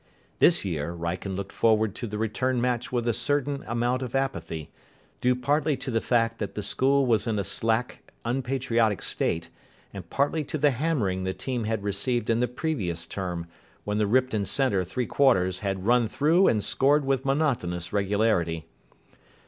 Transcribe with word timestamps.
This 0.39 0.65
year 0.65 0.95
Wrykyn 0.95 1.35
looked 1.35 1.51
forward 1.51 1.93
to 1.93 2.07
the 2.07 2.17
return 2.17 2.59
match 2.59 2.91
with 2.91 3.07
a 3.07 3.13
certain 3.13 3.63
amount 3.67 4.01
of 4.01 4.15
apathy, 4.15 4.71
due 5.21 5.35
partly 5.35 5.77
to 5.77 5.91
the 5.91 6.01
fact 6.01 6.39
that 6.39 6.55
the 6.55 6.63
school 6.63 7.05
was 7.05 7.27
in 7.27 7.37
a 7.37 7.43
slack, 7.43 8.11
unpatriotic 8.25 9.03
state, 9.03 9.51
and 9.93 10.09
partly 10.09 10.43
to 10.45 10.57
the 10.57 10.71
hammering 10.71 11.23
the 11.23 11.35
team 11.35 11.65
had 11.65 11.83
received 11.83 12.31
in 12.31 12.39
the 12.39 12.47
previous 12.47 13.05
term, 13.05 13.45
when 13.83 13.99
the 13.99 14.07
Ripton 14.07 14.45
centre 14.45 14.83
three 14.83 15.05
quarters 15.05 15.59
had 15.59 15.85
run 15.85 16.07
through 16.07 16.47
and 16.47 16.63
scored 16.63 17.05
with 17.05 17.23
monotonous 17.23 17.93
regularity. 17.93 18.65